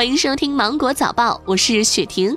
[0.00, 2.34] 欢迎收听芒果早报，我是雪婷。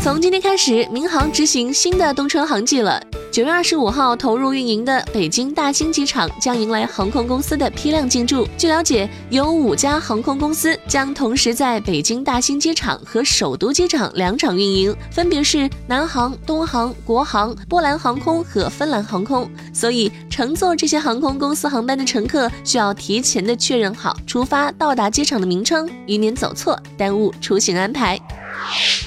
[0.00, 3.02] 从今天开始，民航执行新的冬春航季了。
[3.30, 8.44] 九月二十五号投入运营的北京大兴机场将迎来航空公司的批量进驻。
[8.58, 19.48] 据了解，有五家航空公司将同时在北京大兴机场和首都机场两场运营，分别是南航、东航、国航、波兰航空和芬兰航空。
[19.72, 28.20] 所以，乘坐这些航空公司航班的乘客需要提前的确认好出发到达机场的名称，以免走错，耽误出行安排。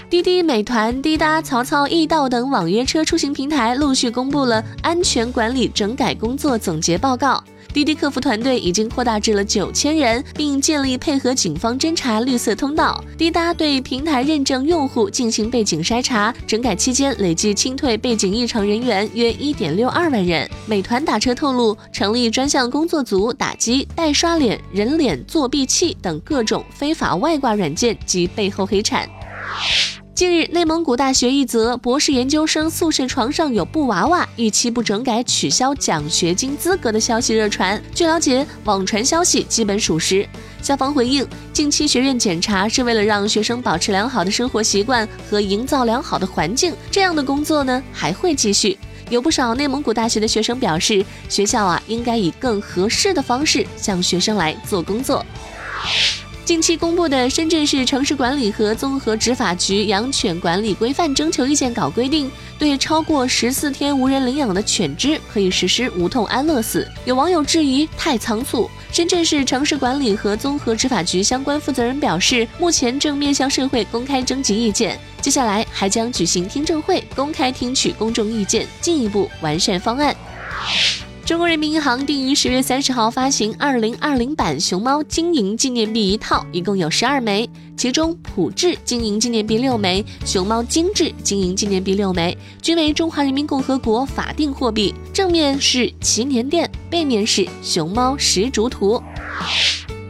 [0.09, 7.43] 滴滴、美团、滴答、曹操、易到等网约车出行平台陆续公布了安全管理整改工作总结报告。
[7.73, 13.03] 滴滴客服团队已经扩大至了九千人，并建立配合警方侦查绿色通道。
[13.17, 20.47] 滴答对平台认证用户进行背景筛查，整改期间累计清退背景异常人员约一点六二万人。
[20.67, 29.09] 美团打车透露，成立专项工作组，打击代刷脸、人脸作弊器等各种非法外挂软件及背后黑产。
[30.15, 37.81] 近日，内蒙古大学一则博士研究生宿舍床上有布娃娃，逾期不整改取消奖学金资格的消息热传。
[37.95, 40.27] 据了解，网传消息基本属实。
[40.61, 48.77] 校方回应，近期学院检查是为了让学生保持良好的生活习惯和营造良好的环境，这样的工作呢还会继续。
[49.09, 55.25] 有不少内蒙古大学的学生表示，学校啊应该以更合适的方式向学生来做工作。
[56.45, 66.85] 近期公布的《深圳市城市管理和综合执法局养犬管理规范征求意见稿》规定，对超过十四天无人领养的犬只可以实施无痛安乐死。
[67.05, 80.13] 有网友质疑太仓促，深圳市城市管理和综合执法局相关负责人表示，目前正面向社会公开征集意见，接下来还将举行听证会，公开听取公众意见，进一步完善方案。
[81.25, 94.93] 中国人民银行定于十月三十号发行二零二零版熊猫金银纪念币一套，一共有十二枚，其中普制金银纪念币六枚，熊猫精致金银纪念币六枚，均为中华人民共和国法定货币。
[95.13, 99.01] 正面是祈年殿，背面是熊猫石竹图。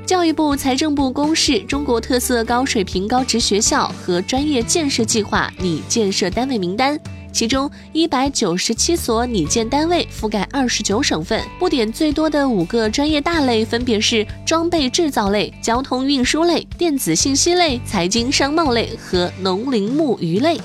[0.05, 6.99] 教育部、财政部公示中国特色高水平高职学校和专业建设计划拟建设单位名单。
[7.31, 20.59] 其中一百九十七所拟建单位覆盖二十九省份，布点最多的五个专业大类分别是装备制造类、交通运输类、电子信息类、财经商贸类和农林牧渔类。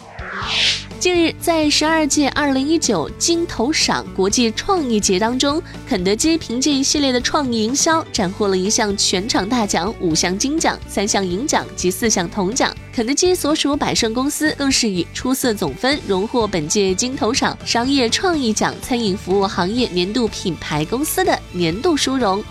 [1.01, 12.75] 近日，在十二届二零一九金投赏国际创意节当中，肯德基凭借一系列的创意营销，斩获了一项全场大奖、五项金奖、三项银奖及四项铜奖。
[12.93, 22.43] 肯德基所属百胜公司更是以出色总分荣获本届金投赏商业创意奖餐饮服务行业年度品牌公司的年度殊荣。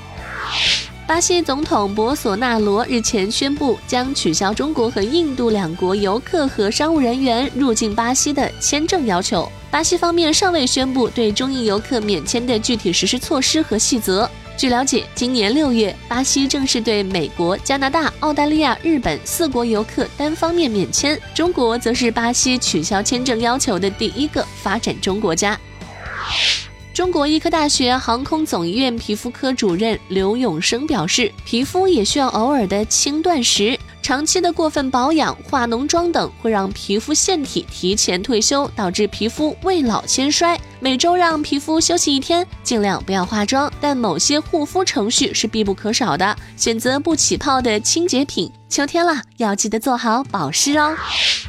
[1.08, 9.50] 巴西总统博索纳罗日前宣布，将取消中国和印度两国游客和商务人员入境巴西的签证要求。
[9.72, 14.30] 巴西方面尚未宣布对中印游客免签的具体实施措施和细则。
[14.58, 25.58] 据了解，今年六月，巴西正式对美国、加拿大、澳大利亚、日本四国游客单方面免签，中国则是巴西取消签证要求的第一个发展中国家。
[26.98, 33.80] 中国医科大学航空总医院皮肤科主任刘永生表示，皮肤也需要偶尔的轻断食。
[34.08, 40.58] 长期的过分保养、化浓妆等会让皮肤腺体提前退休，导致皮肤未老先衰。
[40.80, 43.70] 每周让皮肤休息一天，尽量不要化妆。
[43.82, 48.50] 但某些护肤程序是必不可少的，选择不起泡的清洁品。
[48.70, 50.96] 秋天了，要记得做好保湿哦。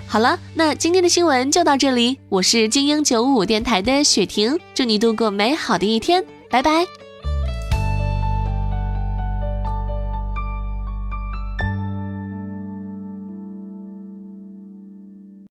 [0.08, 2.18] 好了，那今天的新闻就到这里。
[2.28, 6.84] 我是精英九五五电台的雪婷，祝你度过美好的一天，拜拜。